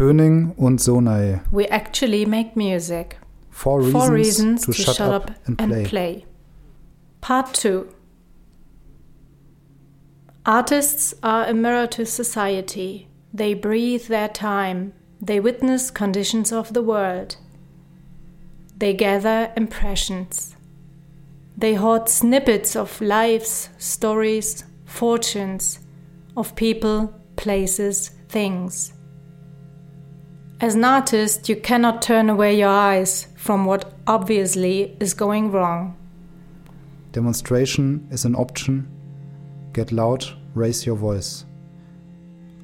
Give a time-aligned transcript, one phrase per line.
[0.00, 1.42] Höning und Sonai.
[1.52, 3.18] We actually make music.
[3.50, 5.84] Four reasons, Four reasons to, shut, up, and play.
[5.84, 6.24] play.
[7.20, 7.86] Part 2
[10.46, 13.08] Artists are a mirror to society.
[13.34, 14.94] They breathe their time.
[15.20, 17.36] They witness conditions of the world.
[18.74, 20.56] They gather impressions.
[21.58, 25.80] They hoard snippets of lives, stories, fortunes,
[26.38, 28.94] of people, places, things.
[30.62, 35.96] As an artist, you cannot turn away your eyes from what obviously is going wrong.
[37.12, 38.86] Demonstration is an option.
[39.72, 41.46] Get loud, raise your voice.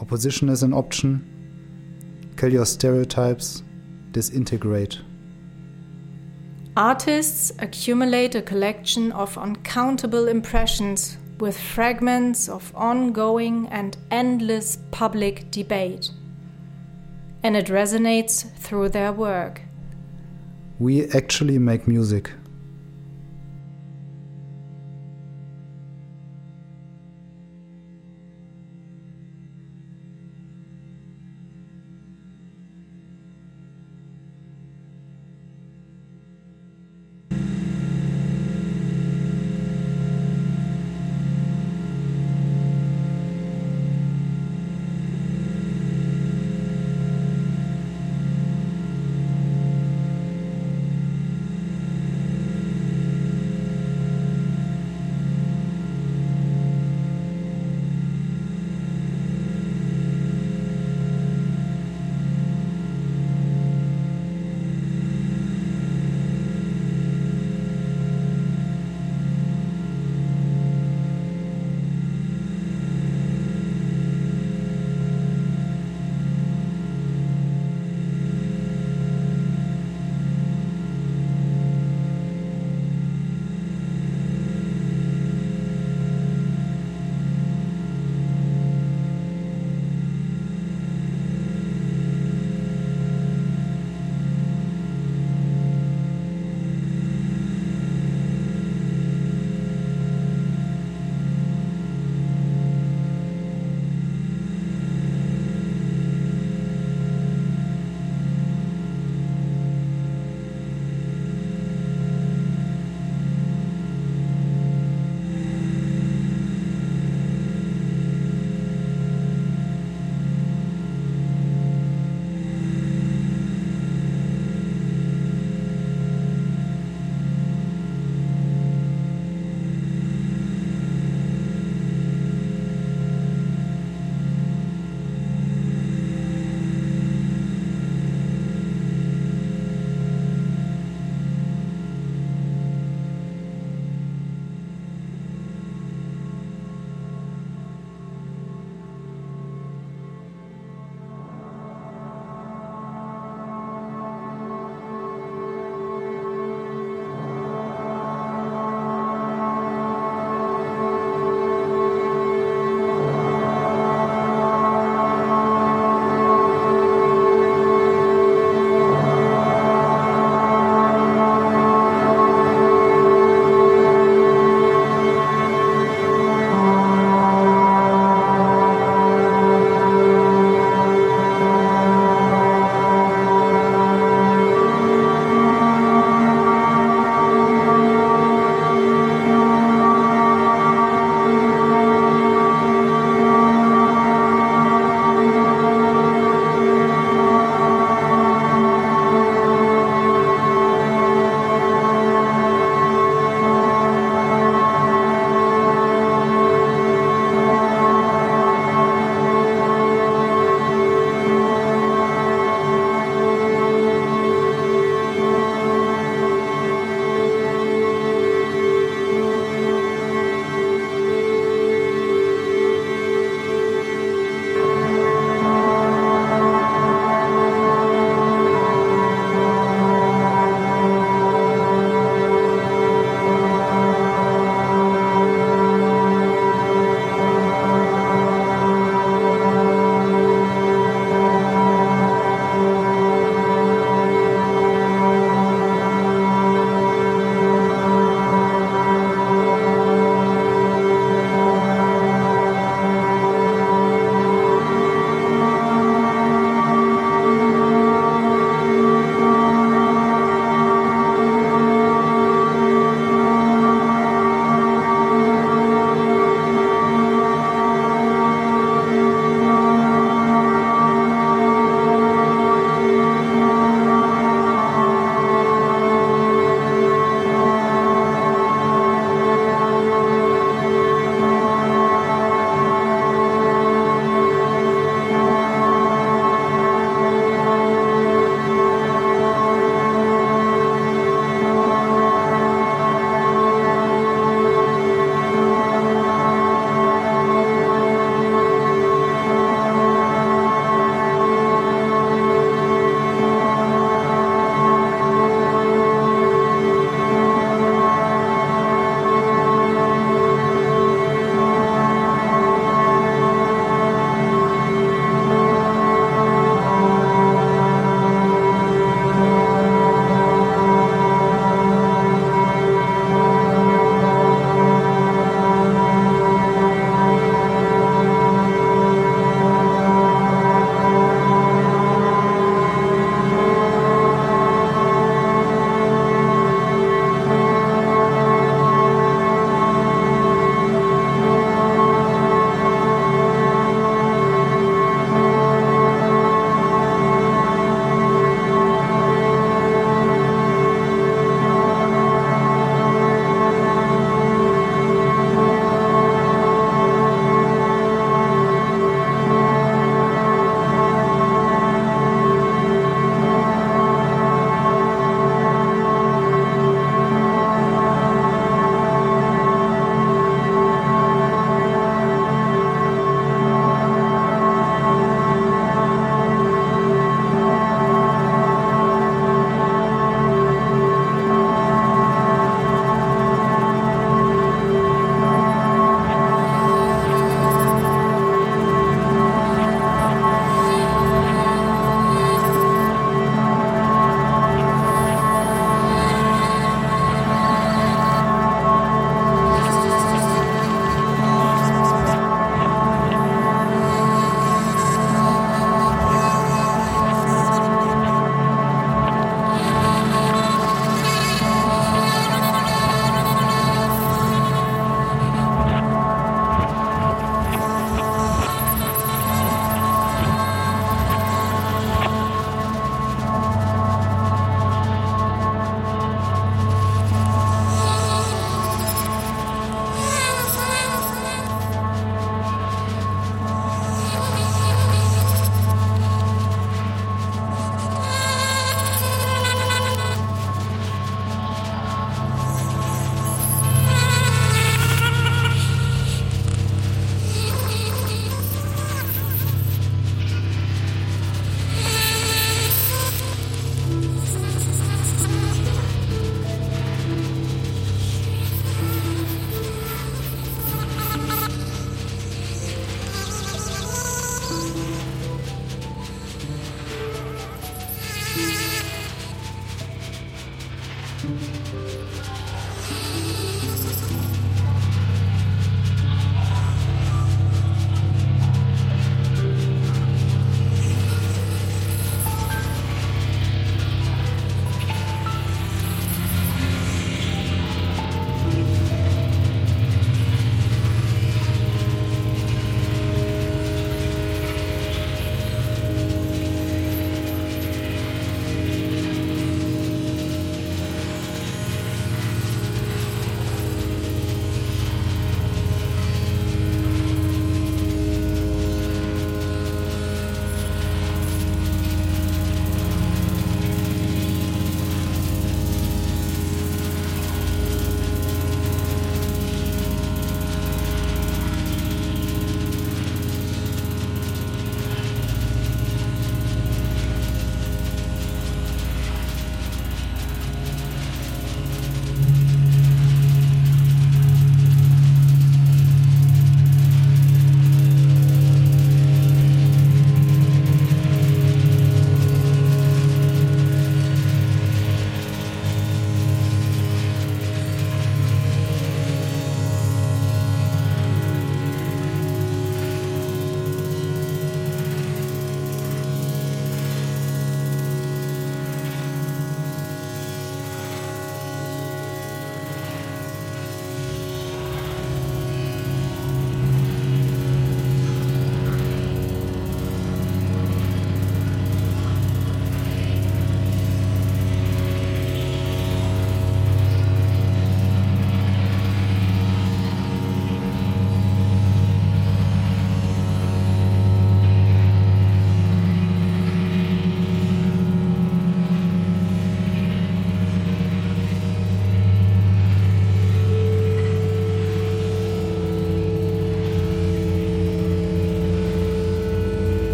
[0.00, 2.30] Opposition is an option.
[2.36, 3.64] Kill your stereotypes,
[4.12, 5.00] disintegrate.
[6.76, 16.12] Artists accumulate a collection of uncountable impressions with fragments of ongoing and endless public debate.
[17.42, 19.62] And it resonates through their work.
[20.78, 22.32] We actually make music.